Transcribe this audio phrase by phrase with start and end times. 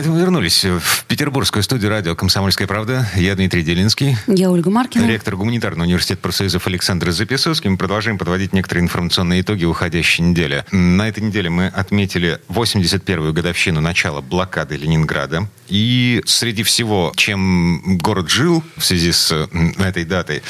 [0.00, 3.06] Это мы вернулись в петербургскую студию радио «Комсомольская правда».
[3.16, 4.16] Я Дмитрий Делинский.
[4.26, 5.06] Я Ольга Маркина.
[5.06, 7.68] Ректор гуманитарного университета профсоюзов Александр Записовский.
[7.68, 10.64] Мы продолжаем подводить некоторые информационные итоги уходящей недели.
[10.70, 15.50] На этой неделе мы отметили 81-ю годовщину начала блокады Ленинграда.
[15.68, 20.42] И среди всего, чем город жил в связи с этой датой,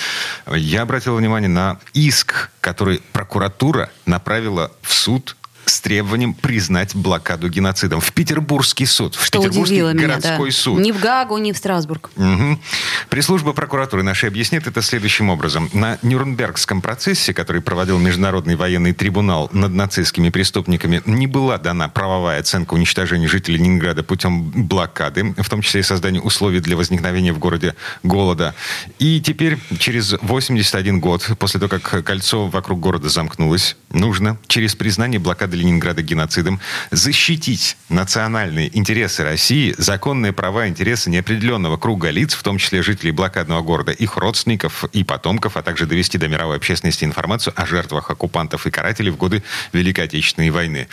[0.47, 5.35] я обратил внимание на иск, который прокуратура направила в суд
[5.70, 8.01] с требованием признать блокаду геноцидом.
[8.01, 10.56] В Петербургский суд, в Что Петербургский удивило меня, городской да.
[10.56, 10.80] суд.
[10.80, 12.10] Ни в Гагу, ни в Страсбург.
[12.16, 12.59] Угу.
[13.09, 15.70] Пресс-служба прокуратуры нашей объяснит это следующим образом.
[15.73, 22.41] На Нюрнбергском процессе, который проводил Международный военный трибунал над нацистскими преступниками, не была дана правовая
[22.41, 27.38] оценка уничтожения жителей Ленинграда путем блокады, в том числе и создания условий для возникновения в
[27.38, 28.55] городе голода.
[28.99, 35.21] И теперь, через 81 год, после того, как кольцо вокруг города замкнулось, нужно через признание
[35.21, 42.43] блокады Ленинграда геноцидом защитить национальные интересы России, законные права и интересы неопределенного круга лиц, в
[42.43, 47.05] том числе жителей блокадного города, их родственников и потомков, а также довести до мировой общественности
[47.05, 50.89] информацию о жертвах оккупантов и карателей в годы Великой Отечественной войны.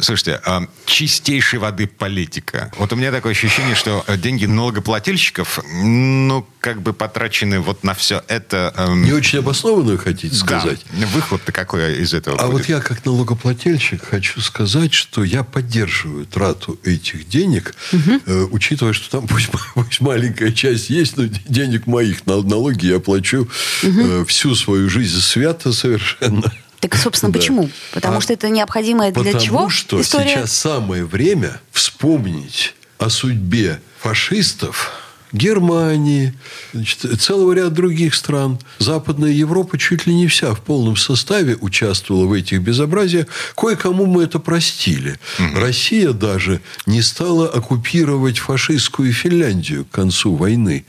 [0.00, 2.70] Слушайте, а, чистейшей воды политика.
[2.78, 8.22] Вот у меня такое ощущение, что деньги налогоплательщиков, ну, как бы потрачены вот на все
[8.28, 8.72] это...
[8.76, 10.36] эм, Не очень обоснованную, хотите да.
[10.36, 10.80] сказать?
[11.14, 12.52] Выхлоп-то какой из этого А будет?
[12.52, 19.10] вот я, как налогоплательщик, хочу сказать, что я поддерживаю трату этих денег, э, учитывая, что
[19.10, 23.48] там пусть, пусть маленькая часть есть, но денег моих на налоги я плачу
[23.82, 26.52] э, всю свою жизнь свято совершенно.
[26.80, 27.38] Так, собственно, Да.
[27.38, 27.70] почему?
[27.92, 30.28] Потому А что это необходимая для Потому чего что история?
[30.28, 34.92] сейчас самое время вспомнить о судьбе фашистов
[35.32, 36.34] Германии,
[36.72, 38.58] значит, целого ряда других стран.
[38.78, 43.26] Западная Европа чуть ли не вся в полном составе участвовала в этих безобразиях.
[43.56, 45.18] Кое-кому мы это простили.
[45.54, 50.84] Россия даже не стала оккупировать фашистскую Финляндию к концу войны.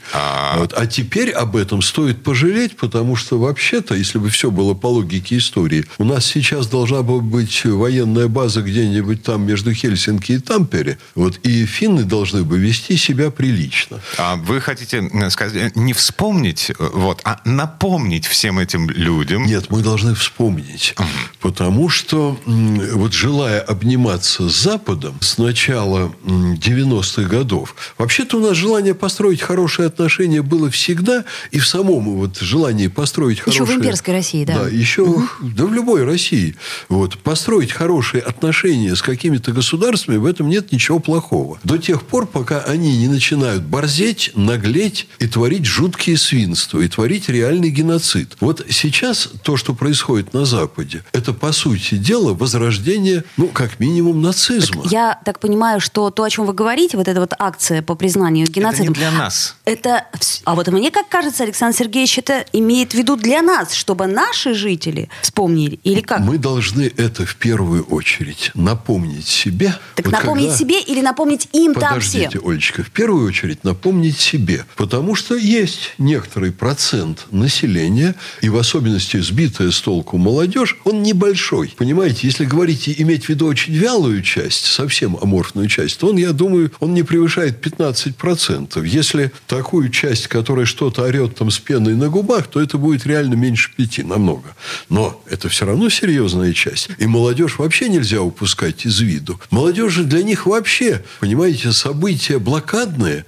[0.56, 0.72] Вот.
[0.76, 5.38] А теперь об этом стоит пожалеть, потому что вообще-то, если бы все было по логике
[5.38, 10.98] истории, у нас сейчас должна была быть военная база где-нибудь там между Хельсинки и Тампере.
[11.14, 14.00] Вот, и финны должны бы вести себя прилично.
[14.18, 19.44] А вы хотите э, сказать, э, не вспомнить, э, вот, а напомнить всем этим людям?
[19.44, 20.94] Нет, мы должны вспомнить.
[21.40, 28.56] Потому что, вот желая обниматься с Западом с начала м, 90-х годов, вообще-то у нас
[28.56, 33.78] желание построить хорошие отношения было всегда, и в самом вот желании построить Еще хорошие...
[33.78, 34.64] в имперской России, да.
[34.64, 36.56] Да, еще, да в любой России.
[36.88, 41.58] Вот, построить хорошие отношения с какими-то государствами, в этом нет ничего плохого.
[41.64, 47.28] До тех пор, пока они не начинают борзеть, наглеть и творить жуткие свинства, и творить
[47.28, 48.36] реальный геноцид.
[48.40, 54.20] Вот сейчас то, что происходит на Западе, это, по сути дела, возрождение, ну, как минимум,
[54.22, 54.84] нацизма.
[54.90, 58.46] Я так понимаю, что то, о чем вы говорите, вот эта вот акция по признанию
[58.46, 58.92] геноцидом...
[58.92, 59.56] для нас.
[59.64, 60.06] Это...
[60.44, 64.54] А вот мне как кажется, Александр Сергеевич, это имеет в виду для нас, чтобы наши
[64.54, 65.78] жители вспомнили.
[65.84, 66.20] Или как?
[66.20, 69.74] Мы должны это в первую очередь напомнить себе.
[69.94, 72.48] Так Вот напомнить когда- себе или напомнить им там Подождите, всем?
[72.48, 74.64] Олечка, в первую очередь напомнить себе.
[74.76, 81.74] Потому что есть некоторый процент населения, и в особенности сбитая с толку молодежь, он небольшой.
[81.76, 86.16] Понимаете, если говорить и иметь в виду очень вялую часть, совсем аморфную часть, то он,
[86.16, 88.86] я думаю, он не превышает 15%.
[88.86, 93.34] Если такую часть, которая что-то орет там с пеной на губах, то это будет реально
[93.34, 94.54] меньше пяти, намного.
[94.88, 96.88] Но это все равно серьезная часть.
[96.98, 99.40] И молодежь вообще нельзя упускать из виду.
[99.50, 103.24] Молодежь же для них вообще, понимаете, события блокадные,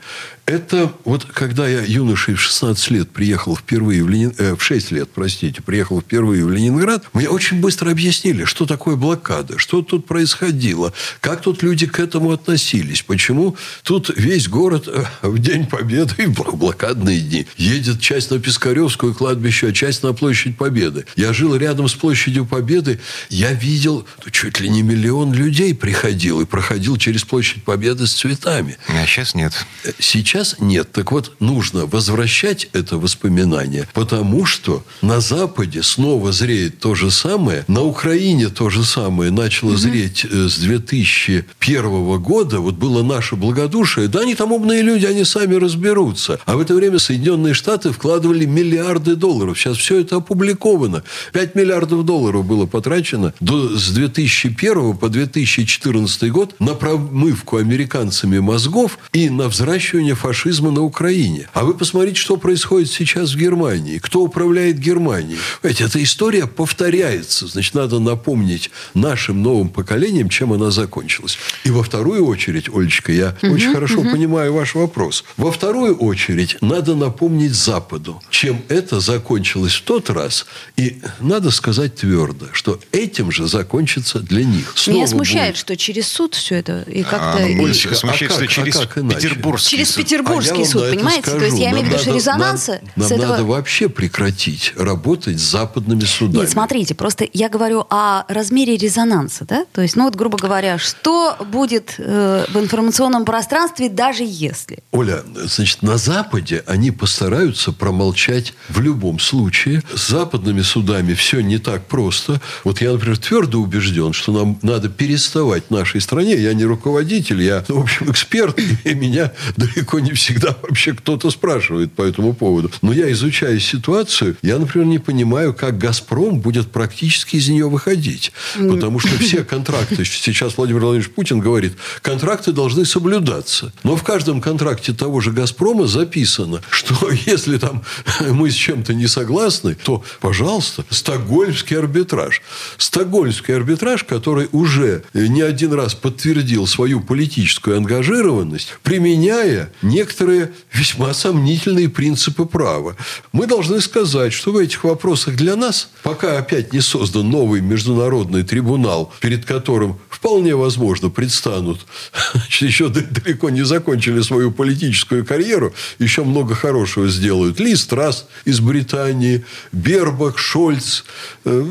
[0.46, 4.34] это вот когда я юношей в 16 лет приехал впервые в Ленин...
[4.38, 8.96] э, в 6 лет, простите, приехал впервые в Ленинград, мне очень быстро объяснили, что такое
[8.96, 15.04] блокада, что тут происходило, как тут люди к этому относились, почему тут весь город э,
[15.22, 20.56] в День Победы и блокадные дни едет часть на Пискаревскую кладбище, а часть на Площадь
[20.56, 21.06] Победы.
[21.14, 26.40] Я жил рядом с Площадью Победы, я видел, ну, чуть ли не миллион людей приходил
[26.40, 28.76] и проходил через Площадь Победы с цветами.
[28.88, 29.52] А сейчас нет.
[30.00, 30.90] Сейчас сейчас нет.
[30.92, 37.64] Так вот, нужно возвращать это воспоминание, потому что на Западе снова зреет то же самое,
[37.68, 39.76] на Украине то же самое начало угу.
[39.76, 42.60] зреть э, с 2001 года.
[42.60, 44.08] Вот было наше благодушие.
[44.08, 46.40] Да, они там умные люди, они сами разберутся.
[46.46, 49.58] А в это время Соединенные Штаты вкладывали миллиарды долларов.
[49.58, 51.02] Сейчас все это опубликовано.
[51.34, 58.98] 5 миллиардов долларов было потрачено до, с 2001 по 2014 год на промывку американцами мозгов
[59.12, 61.48] и на взращивание фашизма на Украине.
[61.52, 63.98] А вы посмотрите, что происходит сейчас в Германии.
[63.98, 65.38] Кто управляет Германией?
[65.64, 67.48] Ведь эта история повторяется.
[67.48, 71.38] Значит, надо напомнить нашим новым поколениям, чем она закончилась.
[71.64, 74.10] И во вторую очередь, Олечка, я угу, очень хорошо угу.
[74.10, 75.24] понимаю ваш вопрос.
[75.36, 80.46] Во вторую очередь надо напомнить Западу, чем это закончилось в тот раз.
[80.76, 84.72] И надо сказать твердо, что этим же закончится для них.
[84.76, 85.58] Снова Меня смущает, будет...
[85.58, 87.38] что через суд все это и как-то...
[87.38, 87.72] А, и...
[87.72, 90.11] Смущает, а как, что через а как Петербургский Через суд.
[90.12, 91.22] Петербургский а суд, понимаете?
[91.22, 91.38] Скажу.
[91.38, 92.80] То есть я имею в виду, что резонансы...
[92.96, 93.30] Нам, нам этого...
[93.30, 96.42] надо вообще прекратить работать с западными судами.
[96.42, 99.64] Нет, смотрите, просто я говорю о размере резонанса, да?
[99.72, 104.78] То есть, ну вот, грубо говоря, что будет э, в информационном пространстве, даже если?
[104.90, 109.82] Оля, значит, на Западе они постараются промолчать в любом случае.
[109.94, 112.40] С западными судами все не так просто.
[112.64, 116.34] Вот я, например, твердо убежден, что нам надо переставать в нашей стране.
[116.34, 121.92] Я не руководитель, я, в общем, эксперт, и меня далеко не всегда вообще кто-то спрашивает
[121.92, 122.70] по этому поводу.
[122.82, 128.32] Но я изучаю ситуацию, я, например, не понимаю, как «Газпром» будет практически из нее выходить.
[128.54, 133.72] Потому что все контракты, сейчас Владимир Владимирович Путин говорит, контракты должны соблюдаться.
[133.84, 137.82] Но в каждом контракте того же «Газпрома» записано, что если там
[138.20, 142.42] мы с чем-то не согласны, то, пожалуйста, Стокгольмский арбитраж.
[142.76, 151.88] Стокгольмский арбитраж, который уже не один раз подтвердил свою политическую ангажированность, применяя некоторые весьма сомнительные
[151.88, 152.96] принципы права.
[153.32, 158.42] Мы должны сказать, что в этих вопросах для нас, пока опять не создан новый международный
[158.42, 161.80] трибунал, перед которым вполне возможно предстанут,
[162.60, 167.60] еще далеко не закончили свою политическую карьеру, еще много хорошего сделают.
[167.60, 171.04] Ли Страс из Британии, Бербак, Шольц,
[171.44, 171.66] э,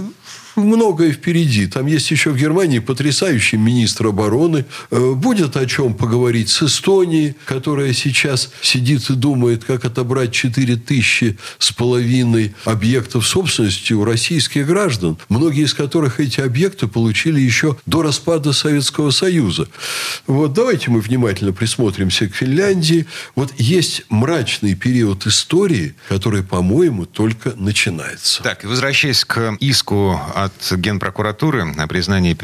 [0.55, 1.67] многое впереди.
[1.67, 4.65] Там есть еще в Германии потрясающий министр обороны.
[4.89, 10.75] Э, будет о чем поговорить с Эстонией, которая сейчас сидит и думает, как отобрать 4
[10.77, 17.77] тысячи с половиной объектов собственности у российских граждан, многие из которых эти объекты получили еще
[17.85, 19.67] до распада Советского Союза.
[20.27, 23.05] Вот давайте мы внимательно присмотримся к Финляндии.
[23.35, 28.43] Вот есть мрачный период истории, который, по-моему, только начинается.
[28.43, 32.37] Так, возвращаясь к иску от Генпрокуратуры о признании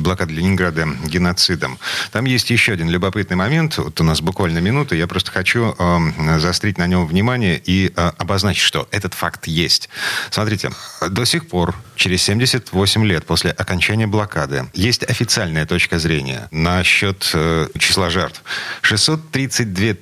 [0.00, 1.78] блокады Ленинграда геноцидом.
[2.12, 3.78] Там есть еще один любопытный момент.
[3.78, 4.94] Вот у нас буквально минута.
[4.94, 9.88] Я просто хочу э, заострить на нем внимание и э, обозначить, что этот факт есть.
[10.30, 10.70] Смотрите,
[11.08, 17.68] до сих пор, через 78 лет после окончания блокады, есть официальная точка зрения насчет э,
[17.78, 18.42] числа жертв.
[18.82, 19.94] 632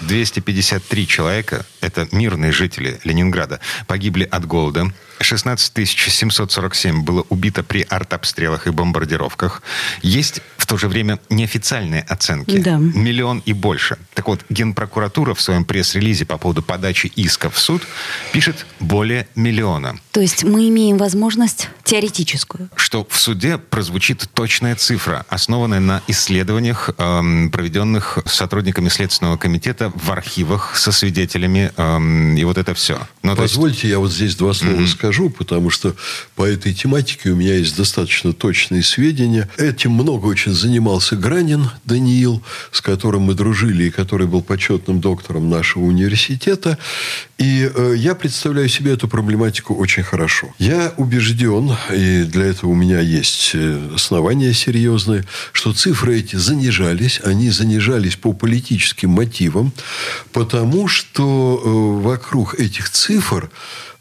[0.00, 4.92] 253 человека, это мирные жители Ленинграда, погибли от голода.
[5.20, 9.62] 16 747 было убито при артобстрелах и бомбардировках.
[10.02, 10.40] Есть
[10.70, 12.58] то же время неофициальные оценки.
[12.58, 12.76] Да.
[12.76, 13.98] Миллион и больше.
[14.14, 17.82] Так вот, Генпрокуратура в своем пресс-релизе по поводу подачи иска в суд
[18.30, 19.98] пишет более миллиона.
[20.12, 22.70] То есть мы имеем возможность теоретическую.
[22.76, 30.12] Что в суде прозвучит точная цифра, основанная на исследованиях, эм, проведенных сотрудниками Следственного комитета в
[30.12, 33.00] архивах со свидетелями, эм, и вот это все.
[33.24, 33.90] Ну, Позвольте, есть...
[33.90, 34.86] я вот здесь два слова mm-hmm.
[34.86, 35.96] скажу, потому что
[36.36, 39.48] по этой тематике у меня есть достаточно точные сведения.
[39.56, 45.48] Этим много очень занимался Гранин Даниил, с которым мы дружили и который был почетным доктором
[45.48, 46.78] нашего университета.
[47.38, 50.54] И э, я представляю себе эту проблематику очень хорошо.
[50.58, 57.20] Я убежден, и для этого у меня есть э, основания серьезные, что цифры эти занижались.
[57.24, 59.72] Они занижались по политическим мотивам,
[60.32, 63.50] потому что э, вокруг этих цифр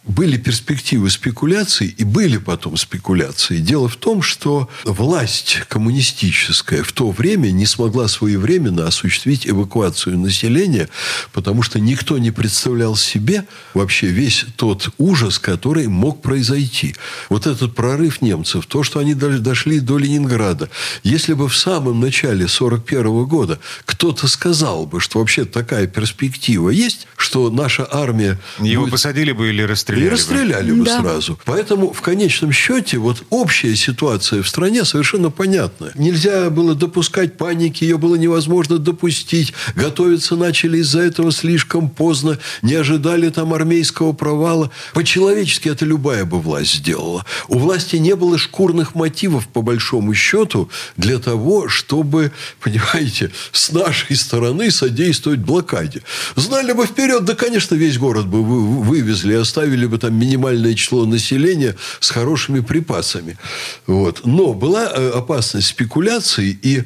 [0.06, 3.60] были перспективы спекуляций и были потом спекуляции.
[3.60, 10.90] Дело в том, что власть коммунистическая в то время не смогла своевременно осуществить эвакуацию населения,
[11.34, 16.96] потому что никто не представлял себе вообще весь тот ужас, который мог произойти.
[17.30, 20.70] Вот этот прорыв немцев, то, что они дошли до Ленинграда.
[21.04, 27.06] Если бы в самом начале 1941 года кто-то сказал бы, что вообще такая перспектива есть,
[27.18, 28.40] что наша армия...
[28.60, 28.94] Его будет...
[28.94, 31.02] посадили бы или расстреляли расстреляли, и расстреляли бы, бы да.
[31.02, 31.40] сразу.
[31.46, 35.92] Поэтому в конечном счете вот общая ситуация в стране совершенно понятна.
[35.96, 39.54] Нельзя было допускать паники, ее было невозможно допустить.
[39.76, 44.72] Готовиться начали из-за этого слишком поздно, не ожидали там армейского провала.
[44.94, 47.26] По-человечески это любая бы власть сделала.
[47.48, 54.16] У власти не было шкурных мотивов, по большому счету, для того, чтобы, понимаете, с нашей
[54.16, 56.02] стороны содействовать блокаде.
[56.36, 61.76] Знали бы вперед, да, конечно, весь город бы вывезли, оставили бы там минимальное число населения
[62.00, 63.38] с хорошими припасами.
[63.88, 64.26] Вот.
[64.26, 66.84] Но была э, опасность спекуляций, и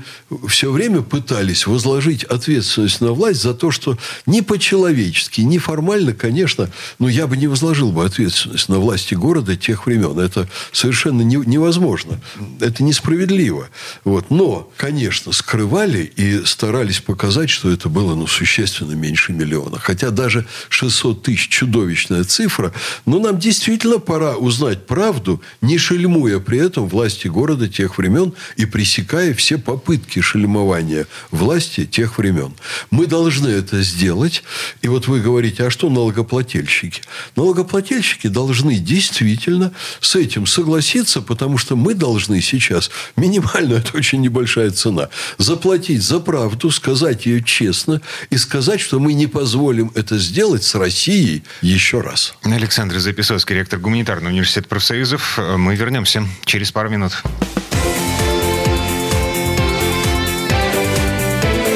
[0.48, 6.70] все время пытались возложить ответственность на власть за то, что не по-человечески, не формально, конечно,
[7.00, 10.20] но я бы не возложил бы ответственность на власти города тех времен.
[10.20, 12.20] Это совершенно не, невозможно.
[12.60, 13.70] Это несправедливо.
[14.04, 14.30] Вот.
[14.30, 19.80] Но, конечно, скрывали и старались показать, что это было ну, существенно меньше миллиона.
[19.80, 22.74] Хотя даже 600 тысяч чудовищная цифра.
[23.06, 28.66] Но нам действительно пора узнать правду, не шельмуя при этом власти города тех времен и
[28.66, 32.54] пресекая все попытки шельмования власти тех времен.
[32.92, 34.44] Мы должны это сделать.
[34.82, 37.02] И вот вы говорите, а что налогоплательщики?
[37.36, 44.72] Налогоплательщики должны действительно с этим согласиться, потому что мы должны сейчас, минимально, это очень небольшая
[44.72, 50.64] цена, заплатить за правду, сказать ее честно и сказать, что мы не позволим это сделать
[50.64, 52.36] с Россией еще раз.
[52.74, 55.38] Александр Записовский, ректор гуманитарного университета профсоюзов.
[55.38, 57.22] Мы вернемся через пару минут.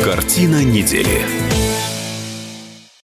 [0.03, 1.46] Картина недели.